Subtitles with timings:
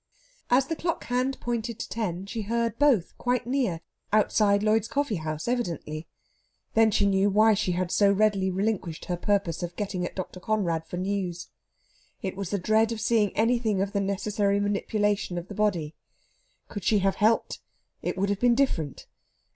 [0.49, 3.81] As the clock hand pointed to ten, she heard both quite near
[4.11, 6.07] outside Lloyd's Coffeehouse, evidently.
[6.73, 10.39] Then she knew why she had so readily relinquished her purpose of getting at Dr.
[10.39, 11.49] Conrad for news.
[12.23, 15.93] It was the dread of seeing anything of the necessary manipulation of the body.
[16.67, 17.59] Could she have helped,
[18.01, 19.05] it would have been different.